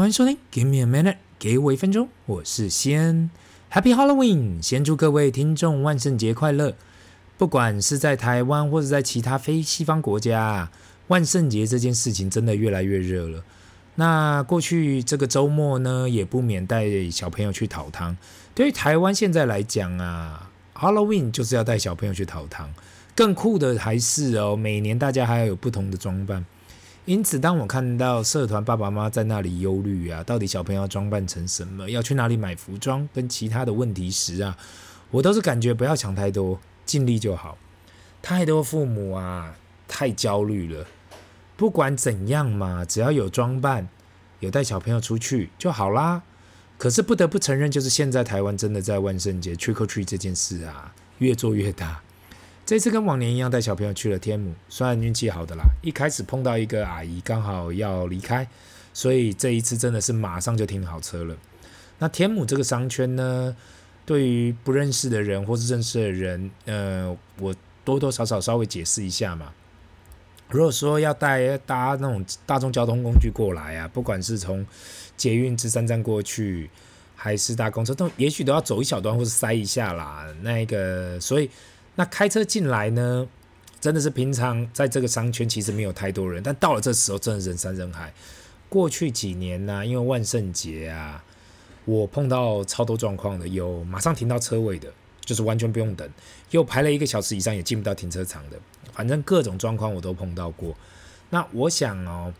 [0.00, 3.28] 欢迎收听，Give me a minute，给我一分钟，我是先
[3.70, 6.74] ，Happy Halloween，先祝各位听众万圣节快乐。
[7.36, 10.70] 不管是在台湾或者在其他非西方国家，
[11.08, 13.44] 万圣节这件事情真的越来越热了。
[13.96, 18.16] 那过去这个周末呢，也不免带小朋友去讨糖。
[18.54, 22.72] 对于台湾现在来讲啊，Halloween 就是要带小朋友去讨糖。
[23.14, 26.46] 更酷的还是哦，每年大家还要有不同的装扮。
[27.10, 34.56] 因此，当我看到社团爸爸妈妈在那里忧虑啊，到底小朋友要装扮成什么，要去哪里买服装，跟其他的问题时啊，
[35.10, 37.58] 我都是感觉不要想太多，尽力就好。
[38.22, 39.56] 太多父母啊，
[39.88, 40.86] 太焦虑了。
[41.56, 43.88] 不管怎样嘛，只要有装扮，
[44.38, 46.22] 有带小朋友出去就好啦。
[46.78, 52.00] 可是不得不承认，就是现在台湾真的在万圣节 trick or treat 这件事啊，越做越大。
[52.70, 55.64] 这次跟往年一样，带小朋友去了天母，算运气好的啦。
[55.82, 58.46] 一开始碰到一个阿姨，刚好要离开，
[58.94, 61.36] 所以这一次真的是马上就停好车了。
[61.98, 63.56] 那天母这个商圈呢，
[64.06, 67.52] 对于不认识的人或是认识的人，呃，我
[67.84, 69.52] 多多少少稍微解释一下嘛。
[70.48, 74.64] 如果说要带搭那种大众交通工具过来啊，不管是从
[75.16, 76.70] 捷运至三站过去，
[77.16, 80.24] 还是搭公车，都也许都要走一小段或是塞一下啦。
[80.42, 81.50] 那个，所以。
[82.00, 83.28] 那开车进来呢，
[83.78, 88.10] 真的是平常在这个商圈其实没有太多人，但到了这时候真的人山人海。
[88.70, 91.22] 过去几年呢、因为万圣节啊，
[91.84, 94.90] 我碰到超多状况的，有马上停到车位的，
[95.26, 96.08] 就是完全不用等；
[96.52, 98.58] 又排了一个小时以上也进不到停车场的，
[98.94, 100.74] 反正各种状况我都碰到过。
[101.28, 102.32] 那我想哦，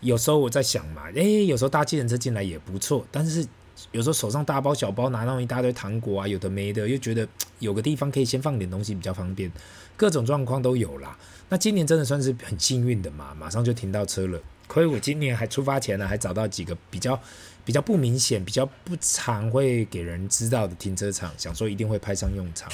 [0.00, 3.46] 有时候我在想嘛，诶，有时候搭计程车进来也不错，但是。
[3.90, 7.26] 有时候手上大包小包拿那么一大堆糖果啊，有的没的，又觉得
[7.58, 9.50] 有个地方可以先放点东西比较方便，
[9.96, 11.16] 各种状况都有啦。
[11.48, 14.40] 那今年真的算是很幸运的嘛，马上就停到车了。
[14.66, 17.20] 亏我今年还出发前呢，还找到几个比较
[17.64, 22.70] 比较不明显、比较不常会给人知道的停车场，想说一定会派上用场。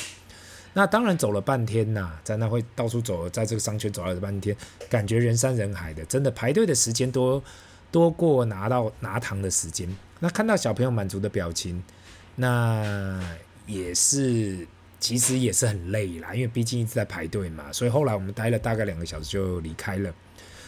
[0.75, 4.55] 那当然走了半天呐，在那会到处走，在这个商圈走了半天，
[4.89, 7.43] 感觉人山人海的，真的排队的时间多
[7.91, 9.89] 多过拿到拿糖的时间。
[10.21, 11.83] 那看到小朋友满足的表情，
[12.37, 13.21] 那
[13.67, 14.67] 也是
[14.99, 17.73] 其实也是很累啦，因为毕竟一直在排队嘛。
[17.73, 20.13] 所以后来我们待了大概两个小时就离开了。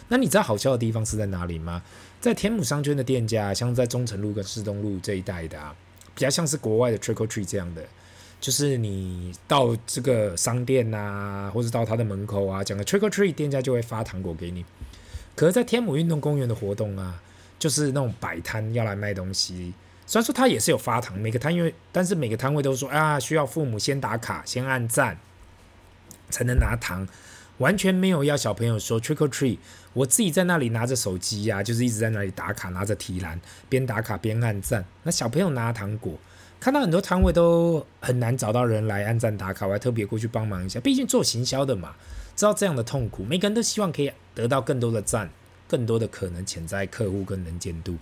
[0.09, 1.83] 那你知道好笑的地方是在哪里吗？
[2.21, 5.75] 在天母商圈的店家，像在忠诚路跟市东路这一带的啊，
[6.15, 7.83] 比较像是国外的 Trick or Treat 这样的，
[8.41, 14.65] 就是你到这个商店啊，或者到他的门口啊，讲个 Trick or Treat，店家就会发糖果给你。
[15.35, 17.21] 可是，在天母运动公园的活动啊。
[17.61, 19.75] 就是那种摆摊要来卖东西，
[20.07, 25.19] 虽然说他也是有发糖，每个摊位，但是每个摊位都说啊，需要父母先打卡、先按赞
[26.31, 27.07] 才能拿糖，
[27.59, 29.59] 完全没有要小朋友说 trick or treat。
[29.93, 33.39] 我自己在那里拿着手机呀、就是一直在那里打卡，拿着提篮，
[33.69, 34.83] 边打卡边按赞。
[35.03, 36.19] 那小朋友拿糖果，
[36.59, 40.81] 看到很多摊位都很难找到人来按赞打卡，我还特别过去帮忙一下。
[40.81, 41.95] 毕竟做行销的嘛，
[42.35, 45.29] 知道这样的痛苦，每个人都希望可以得到更多的赞。
[45.71, 47.97] 更多的可能潜在客户跟能见度。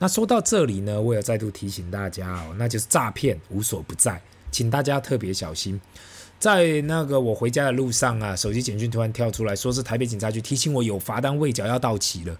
[0.00, 4.20] 那说到这里呢，我也再度提醒大家哦，那就是诈骗无所不在，
[4.50, 5.80] 请大家特别小心。
[6.40, 12.36] 在那个我回家的路上啊，手机简讯突然跳出来说是台北警察局提醒我有罚单未缴要到期了。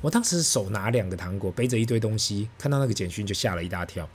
[0.00, 4.08] 我当时手拿两个糖果，背着一堆东西，看到那个简讯就吓了一大跳。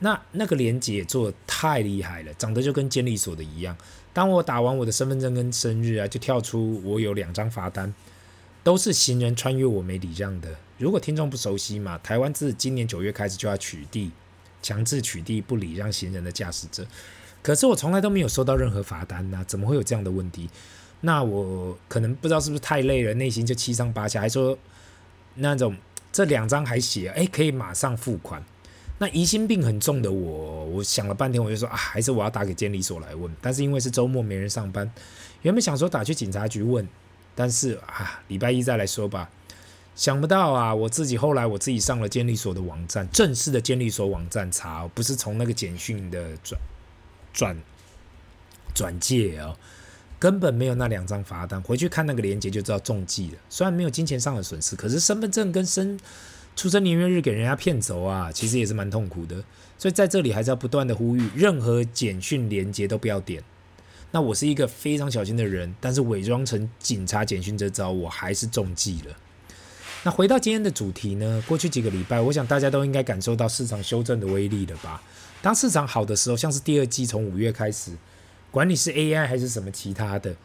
[0.00, 3.76] 那那个连结做得太厉害了，长得就跟监理所的一样。
[4.12, 7.94] 当我打完我的身份证跟生日啊，就跳出我有两张罚单。
[8.62, 10.56] 都是行人穿越我没礼让的。
[10.78, 14.10] 如果听众不熟悉嘛，台湾自今年九月开始就要取缔，
[14.62, 16.86] 强制取缔不礼让行人的驾驶者。
[17.42, 20.48] 可是我从来都没有收到任何罚单呐、怎么会有这样的问题？
[21.00, 24.58] 那我可能不知道是不是太累了，内心就七上八下，还说
[25.36, 25.76] 那种
[26.12, 28.44] 这两张还写，哎，可以马上付款。
[28.98, 33.32] 那疑心病很重的我，我想了半天，我就说啊，还是我要打给监理所来问。
[33.40, 34.90] 但是因为是周末没人上班，
[35.42, 36.86] 原本想说打去警察局问。
[37.38, 39.30] 但是啊，礼拜一再来说吧。
[39.94, 46.60] 想不到啊，我自己后来我自己上了监理所的网站，正式的监理所网站查，不是从那个简讯的转
[47.32, 47.56] 转
[48.74, 49.56] 转借哦，
[50.18, 51.62] 根本没有那两张罚单。
[51.62, 53.38] 回去看那个链接就知道中计了。
[53.48, 55.96] 虽然没有金钱上的损失，可是身份证跟生
[56.56, 59.36] 出生年月日给人家骗走啊，其实也是蛮痛苦的。
[59.78, 63.40] 所以在这里还是要不断的呼吁，任何简讯连接都不要点。
[64.10, 69.14] 那我是一个非常小心的人，但是伪装成警察简讯这招，我还是中计了。
[70.04, 71.42] 那回到今天的主题呢？
[71.46, 75.02] 过去几个礼拜，我想大家都应该感受到市场修正的威力了吧？
[75.42, 77.92] 当市场好的时候，像是第二季从五月开始，
[78.50, 80.36] 管你是 AI 还是什么其他的，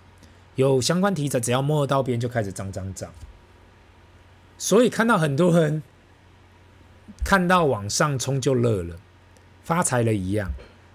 [0.55, 3.13] 有相关题材，只要摸得到边就开始涨涨涨。
[4.57, 5.81] 所以看到很多人
[7.23, 8.97] 看到往上冲就乐了，
[9.63, 10.51] 发财了一样。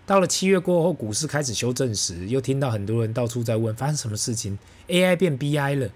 [0.08, 5.90] 到了七月过后，股市开始修正时，又听到很多人到处在问发生什么事情，AI 变 BI 了，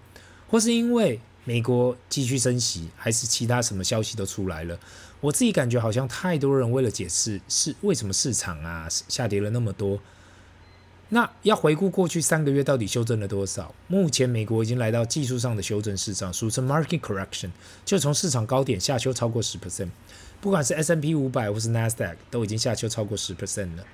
[0.51, 4.79] 或是因为美国继续升息，还是其他什么消息都出来了。
[5.23, 9.99] 我自己感觉好像太多人为了解释是为什么市场啊下跌了那么多。
[11.09, 13.75] 那要回顾过去三个月到底修正了多少？
[13.89, 17.49] 目前美国已经来到技术上的修正市场，俗称 market correction，
[17.87, 19.89] 就从市场高点下修超过十 percent，
[20.43, 23.87] 不管是 S&P 五百或是 NASDAQ 都已经下修超过十 percent 了。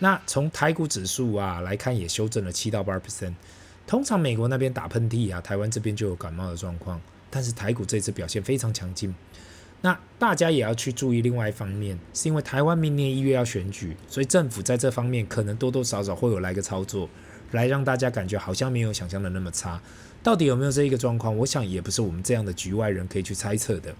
[0.00, 3.34] 那从台股指数啊来看，也修正了七到八 percent。
[3.86, 7.00] 通常美国那边打喷嚏啊，台湾这边就有感冒的状况，
[7.30, 9.14] 但是台股这次表现非常强劲。
[9.82, 17.06] 那大家也要去注意另外一方面，是因为台湾明年一月要选举，所以政府在这方面可能多多少少会有来个操作，
[17.52, 19.78] 来让大家感觉好像没有想象的那么差。
[20.22, 21.36] 到底有没有这一个状况？
[21.36, 23.94] 我想也不是我们这样的局外人可以去猜测的。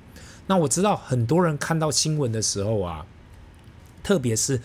[0.46, 3.04] 那我知道很多人看到新闻的时候啊，
[4.02, 4.58] 特别是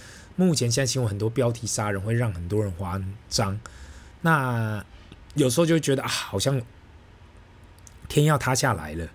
[0.45, 3.59] 目前现在新闻很多标题杀人，会让很多人慌张。
[4.21, 4.85] 那
[5.33, 6.61] 有时候就觉得啊，好像
[8.07, 9.09] 天要塌下来了。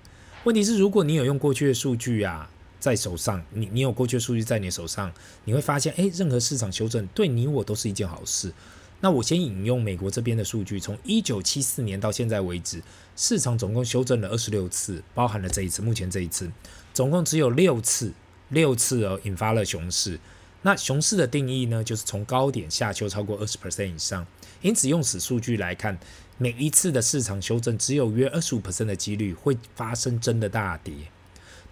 [0.44, 5.10] 问题是，如果你有用过去的数据啊，在手上，你你有过去的数据在你手上，
[5.44, 8.52] 你会发现，诶，任何市场修正对你我都是一件好事。
[9.00, 12.82] 那我先引用美国这边的数据，从一九七四年到现在为止，
[13.16, 16.50] 市场总共修正了二十六次，包含了这一次，目前这一次，
[16.92, 18.12] 总共只有六次，
[18.50, 20.20] 六次哦，引发了熊市。
[20.64, 24.26] 那熊市的定义呢，就是从高点下修超过二十 percent 以上。
[24.62, 25.98] 因此，用此数据来看。
[26.36, 30.92] 每一次的市场修正，只有约二十五%的几率会发生真的大跌。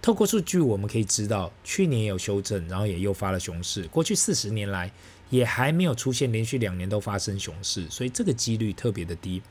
[0.01, 3.83] 透过数据，我们可以知道，去年有修正，然后也诱发了熊市。
[3.87, 4.89] 过去四十年来，
[5.29, 9.41] 也还没有出现连续两年都发生熊市，所以这个几率特别的低。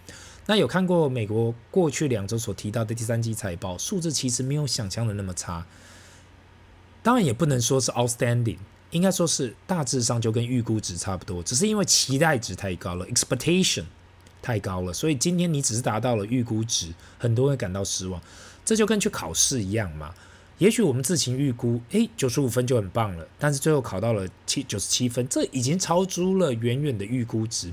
[0.46, 5.66] 那有看过美国过去两周所提到的第三季财报，数字其实没有想象的那么差。
[7.02, 8.58] 当然，也不能说是 outstanding，
[8.92, 13.84] 应该说是大致上就跟预估值差不多，只是因为期待值太高了，expectation。
[14.40, 18.20] 太高了，所以今天你只是达到了预估值，很多人感到失望。
[18.64, 20.12] 这就跟去考试一样嘛。
[20.58, 27.72] 也许我们自行预估，诶，九十五分就很棒了，但是最后考到了七九十七分，这已经超出了远远的预估值。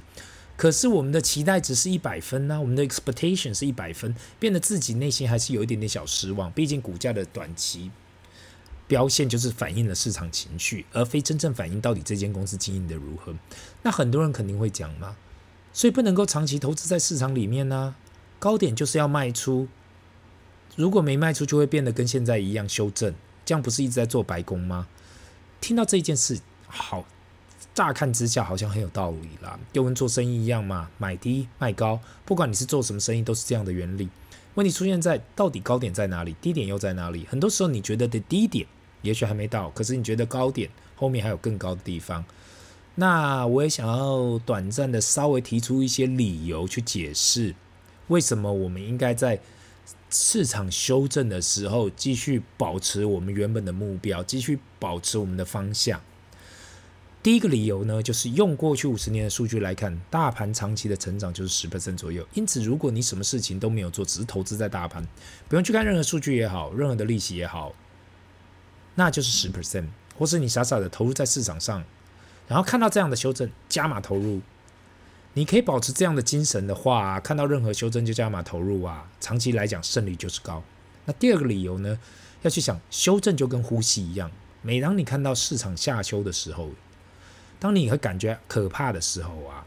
[0.56, 6.52] 可是我们的期待值是一百分呢、我们的 expectation 是一百分，变得自己内心还是有一点点小失望。
[6.52, 7.90] 毕竟股价的短期
[8.90, 13.34] 标线就是反映了市场情绪，而非真正反映到底这间公司经营的如何。
[13.84, 15.16] 那很多人肯定会讲嘛。
[15.72, 17.96] 所以不能够长期投资在市场里面呢、
[18.40, 19.68] 高点就是要卖出，
[20.76, 23.14] 如果没卖出，就会变得跟现在一样修正，
[23.46, 24.88] 这样不是一直在做白工吗？
[25.62, 27.06] 听到这件事，好，
[27.76, 34.10] 乍看之下好像很有道理啦，就跟做生意一样嘛，买低卖高，不管你是做什么生意，都是这样的原理。
[34.56, 37.26] 问题出现在到底高点在哪里，低点又在哪里？
[37.30, 38.66] 很多时候你觉得的低点
[39.02, 42.24] 也许还没到，可是你觉得高点后面还有更高的地方。
[42.96, 47.56] 那我也想要短暂的稍微提出一些理由去解释，
[48.08, 49.40] 为什么我们应该在
[50.10, 56.02] 市场修正的时候继续保持我们原本的目标，继续保持我们的方向。
[57.22, 62.26] 第一个理由呢，就是用过去五十年的数据来看，大盘长期的成长就是十 percent 左右。
[62.34, 65.06] 因此，如果你什么事情都没有做，只是投资在大盘，
[65.48, 67.74] 不用去看任何数据也好，任何的利息也好，
[69.00, 69.86] 那就是十 percent，
[70.18, 71.82] 或是你傻傻的投入在市场上。
[72.50, 74.42] 然后看到这样的修正，加码投入，
[75.36, 80.62] 你可以保持这样的精神的话，看到任何修正就加码投入啊，长期来讲胜率就是高。
[81.06, 81.98] 那第二个理由呢，
[82.42, 84.30] 要去想修正就跟呼吸一样，
[84.62, 86.72] 每当你看到市场下修的时候，
[87.58, 89.64] 当你会感觉可怕的时候啊，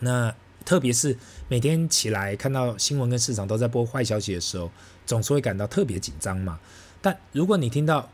[0.00, 1.18] 那特别是
[1.48, 4.70] 每天起来看到新闻跟市场都在播坏消息的时候，
[5.04, 6.58] 总是会感到特别紧张嘛。
[7.02, 8.08] 但如果你听到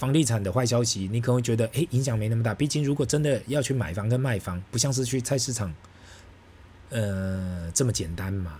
[0.00, 2.54] 房地产的坏消息，你可能会觉得，诶，影响没那么大。
[2.54, 5.70] 毕竟，如果真的要去买房跟卖房，不像是去菜市场，
[6.88, 8.58] 呃，这么简单嘛。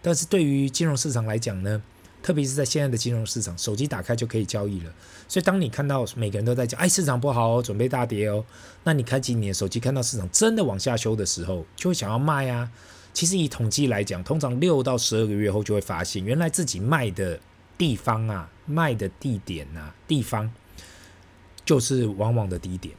[0.00, 1.82] 但是对于金融市场来讲呢，
[2.22, 4.90] 特别是在现在的金融市场，手机打开就可以交易了。
[5.28, 8.42] 所以，当你看到每个人都在讲，哎，市场不好哦，准备大跌哦，
[8.84, 12.72] 那你开启你的手机，看到市场真的往下修的时候，就会想要卖啊。
[13.12, 17.38] 其实以统计来讲，通常六到十二个月后就会发现，原来自己卖的
[17.76, 20.50] 地方啊，卖的地点啊，地方。
[21.68, 22.94] 就是往往的低点。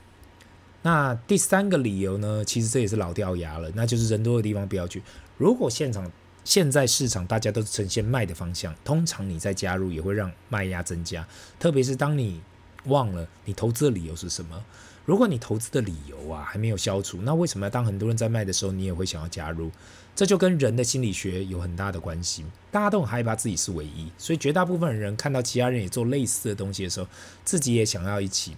[0.83, 2.45] 那第三个理由呢？
[2.45, 5.01] 其实这也是老掉牙了，那就是人多的地方不要去。
[5.39, 6.09] 如果现场
[6.43, 11.27] 现在市场大家都呈现卖的方向，通常你再加入也会让卖压增加。
[11.57, 12.39] 特别是当你
[12.85, 14.63] 忘了你投资的理由是什么。
[15.10, 19.72] 如果你投资的理由啊还没有消除，那为什么要当很多人在卖的时候，你也会想要加入？
[20.16, 22.46] 这就跟人的心理学有很大的关系。
[22.70, 27.08] 大家都很害怕自己是唯一，所以绝大部分人看到其他人也做类似的东西的时候，
[27.44, 28.56] 自己也想要一起。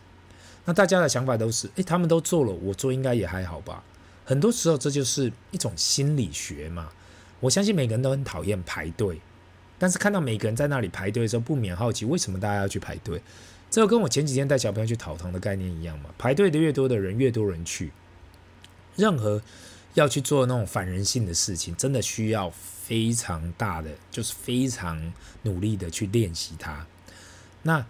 [0.66, 3.82] 那大家的想法都是：诶，他们都做了，我做应该也还好吧？
[4.26, 6.90] 很多时候这就是一种心理学嘛。
[7.40, 9.22] 我相信每个人都很讨厌排队，
[9.80, 13.22] 但是看到每个人在那里排队的时候，不免好奇为什么大家要去排队。
[13.72, 16.10] 这跟我前几天带小朋友去讨糖的概念一样嘛。
[16.18, 17.92] 排队的越多的人，越多人去。
[18.98, 19.42] 任何
[19.94, 25.14] 要去做那种反人性的事情，真的需要非常大的，就是非常
[25.44, 26.86] 努力的去练习它。
[27.64, 27.86] 那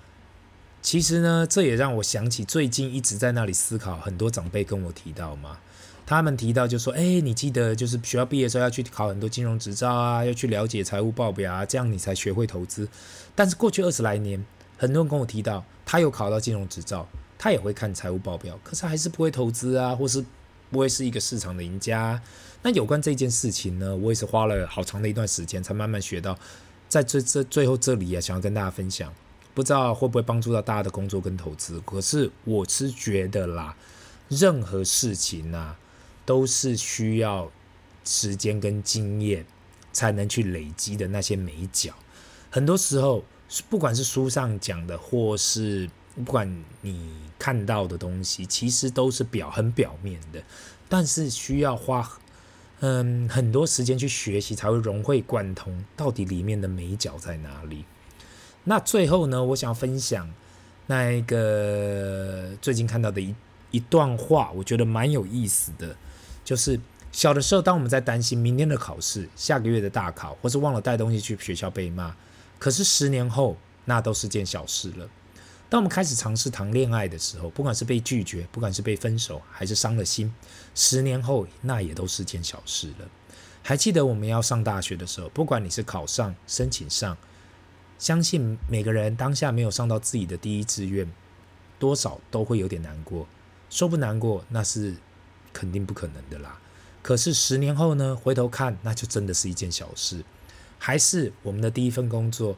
[0.84, 5.58] 其实呢，这也让我想起最近一直在那里思考，很多长辈跟我提到嘛。
[6.06, 12.88] 他们提到就说：“哎，你记得就是学校毕业的时候要去考很多金融执照啊，要去了解财务报表啊，这样你才学会投资。”
[13.34, 14.44] 但是过去二十来年，
[14.82, 17.08] 很多人跟我提到，他有考到金融执照，
[17.38, 20.26] 他也会看财务报表，可是还是不会投资啊，或是
[20.72, 22.20] 不会是一个市场的赢家。
[22.64, 26.36] 那有关这件事情呢，我也是花了好长的一段时间才慢慢学到，
[26.90, 29.14] 在这这最后这里啊，想要跟大家分享，
[29.54, 31.80] 不知道会不会帮助到大家的工作跟投资。
[31.86, 33.78] 可是我是觉得啦，
[34.30, 35.78] 任何事情啊。
[36.24, 37.52] 都是需要
[38.06, 39.44] 时间跟经验
[39.92, 41.94] 才能去累积的那些眉角，
[42.52, 43.26] 很多时候，
[43.70, 50.42] 不管是书上讲的，或是不管你看到的东西，其实都是表很表面的，
[50.88, 52.08] 但是需要花
[52.80, 57.86] 嗯很多时间去学习，才会融会贯通，到底里面的眉角在哪里。
[58.64, 60.32] 那最后呢，我想分享
[60.88, 63.34] 那一个最近看到的一
[63.72, 65.96] 一段话，我觉得蛮有意思的。
[66.44, 66.80] 就是
[67.12, 72.16] 小的时候，当我们在担心明天的考试、下个月的大考，或是忘了带东西去学校被骂，
[72.62, 75.10] 可是十年后，那都是件小事了。
[75.68, 80.32] 当我们开始尝试谈恋爱的时候，不管是被拒绝，不管是被分手，还是伤了心，
[80.76, 83.10] 十年后那也都是件小事了。
[83.64, 87.18] 还记得我们要上大学的时候，不管你是考上、申请上，
[87.98, 91.12] 相信每个人当下没有上到自己的第一志愿，
[91.80, 93.26] 多少都会有点难过。
[93.72, 94.98] 说不难过，那是。
[95.54, 96.58] 肯定不可能的啦。
[97.02, 98.16] 可是十年后呢？
[98.16, 100.24] 回头看，那就真的是一件小事。
[100.84, 102.58] 还是我们的第一份工作，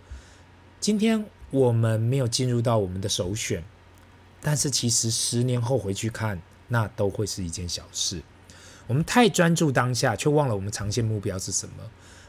[0.79, 3.61] 今天我们没有进入到我们的首选，
[4.41, 8.21] 但是其实十年后回去看，那都会是一件小事。
[8.87, 11.83] 我们太专注当下，却忘了我们长线目标是什么。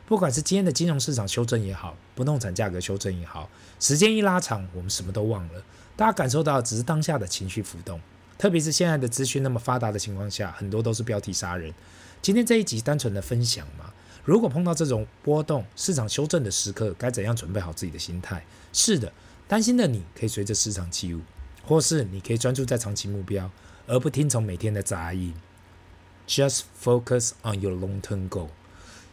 [0.05, 3.49] 不管是今天的金融市场修正也好，不动产价格修正也好，
[3.79, 5.63] 时间一拉长，我们什么都忘了。
[5.95, 8.01] 大家感受到只是当下的情绪浮动。
[8.37, 11.73] 特别是现在的资讯那么发达的情况下，很多都是标题杀人。
[12.21, 13.94] 今天这一集单纯的分享嘛，
[14.25, 18.45] 如果碰到这种波动、市场修正的时刻，该怎样准备好自己的心态？
[18.73, 19.13] 是的，
[19.47, 21.21] 担心的你可以随着市场起舞，
[21.63, 23.51] 或是你可以专注在长期目标，
[23.87, 25.35] 而不听从每天的杂音。
[26.27, 28.49] Just focus on your long-term goal。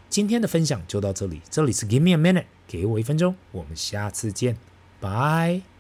[0.10, 4.58] 今天的分享就到这里，这里是 Give me a minute，给我一分钟，我们下次见，
[5.02, 5.71] 拜。